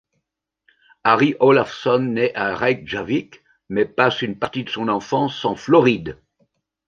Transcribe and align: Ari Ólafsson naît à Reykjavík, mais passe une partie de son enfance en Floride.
Ari 1.03 1.35
Ólafsson 1.39 2.13
naît 2.15 2.33
à 2.33 2.55
Reykjavík, 2.55 3.43
mais 3.69 3.85
passe 3.85 4.23
une 4.23 4.35
partie 4.39 4.63
de 4.63 4.69
son 4.71 4.87
enfance 4.87 5.45
en 5.45 5.55
Floride. 5.55 6.17